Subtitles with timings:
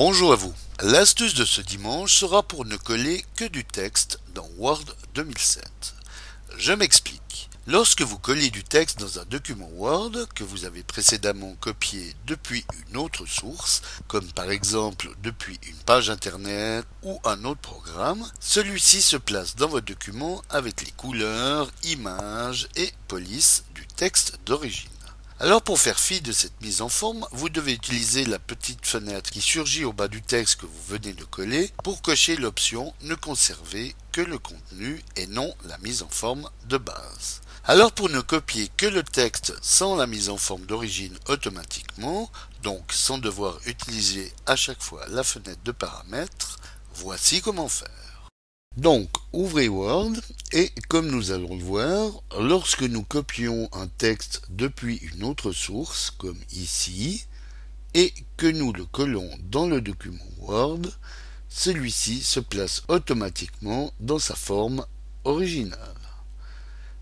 [0.00, 0.54] Bonjour à vous.
[0.80, 4.84] L'astuce de ce dimanche sera pour ne coller que du texte dans Word
[5.16, 5.64] 2007.
[6.56, 7.50] Je m'explique.
[7.66, 12.64] Lorsque vous collez du texte dans un document Word que vous avez précédemment copié depuis
[12.88, 19.02] une autre source, comme par exemple depuis une page internet ou un autre programme, celui-ci
[19.02, 24.97] se place dans votre document avec les couleurs, images et polices du texte d'origine.
[25.40, 29.30] Alors pour faire fi de cette mise en forme, vous devez utiliser la petite fenêtre
[29.30, 33.14] qui surgit au bas du texte que vous venez de coller pour cocher l'option Ne
[33.14, 37.40] conserver que le contenu et non la mise en forme de base.
[37.64, 42.28] Alors pour ne copier que le texte sans la mise en forme d'origine automatiquement,
[42.64, 46.58] donc sans devoir utiliser à chaque fois la fenêtre de paramètres,
[46.96, 48.07] voici comment faire.
[48.78, 50.12] Donc, ouvrez Word
[50.52, 56.12] et comme nous allons le voir, lorsque nous copions un texte depuis une autre source,
[56.16, 57.24] comme ici,
[57.94, 60.82] et que nous le collons dans le document Word,
[61.48, 64.86] celui-ci se place automatiquement dans sa forme
[65.24, 65.96] originale.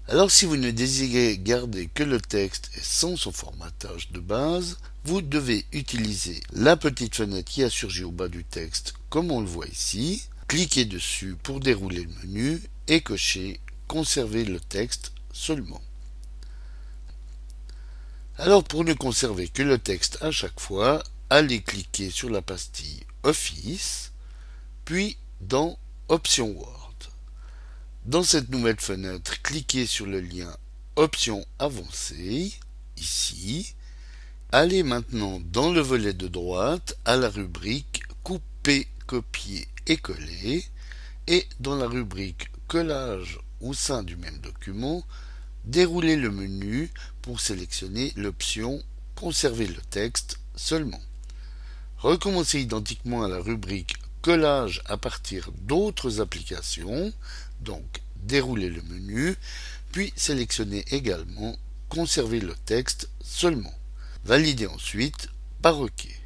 [0.08, 4.78] Alors si vous ne désirez garder que le texte et sans son formatage de base,
[5.04, 9.42] vous devez utiliser la petite fenêtre qui a surgi au bas du texte comme on
[9.42, 15.80] le voit ici, Cliquez dessus pour dérouler le menu et cochez Conserver le texte seulement.
[18.38, 23.04] Alors pour ne conserver que le texte à chaque fois, allez cliquer sur la pastille
[23.22, 24.12] Office,
[24.84, 26.94] puis dans Options Word.
[28.04, 30.54] Dans cette nouvelle fenêtre, cliquez sur le lien
[30.96, 32.52] Options avancées,
[32.96, 33.74] ici.
[34.52, 40.64] Allez maintenant dans le volet de droite à la rubrique Couper, copier et coller,
[41.26, 45.04] et dans la rubrique Collage au sein du même document,
[45.64, 46.90] déroulez le menu
[47.22, 48.82] pour sélectionner l'option
[49.14, 51.00] Conserver le texte seulement.
[51.98, 57.12] Recommencez identiquement à la rubrique Collage à partir d'autres applications,
[57.60, 59.36] donc déroulez le menu,
[59.92, 61.56] puis sélectionnez également
[61.88, 63.74] Conserver le texte seulement.
[64.24, 65.28] Validez ensuite
[65.62, 66.25] par OK.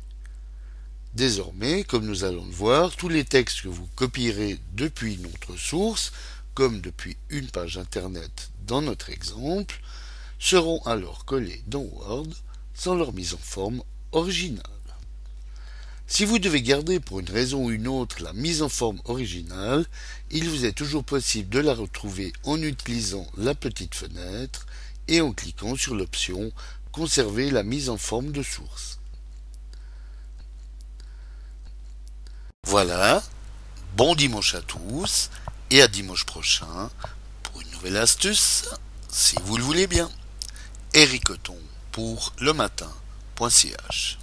[1.14, 5.56] Désormais, comme nous allons le voir, tous les textes que vous copierez depuis une autre
[5.56, 6.12] source,
[6.54, 9.80] comme depuis une page Internet dans notre exemple,
[10.38, 12.28] seront alors collés dans Word
[12.74, 13.82] sans leur mise en forme
[14.12, 14.64] originale.
[16.06, 19.86] Si vous devez garder pour une raison ou une autre la mise en forme originale,
[20.30, 24.66] il vous est toujours possible de la retrouver en utilisant la petite fenêtre
[25.08, 26.52] et en cliquant sur l'option
[26.92, 28.99] Conserver la mise en forme de source.
[32.70, 33.20] Voilà,
[33.96, 35.30] bon dimanche à tous
[35.72, 36.88] et à dimanche prochain
[37.42, 38.64] pour une nouvelle astuce,
[39.08, 40.08] si vous le voulez bien.
[40.94, 41.32] Eric
[41.90, 44.18] pour le matin.ch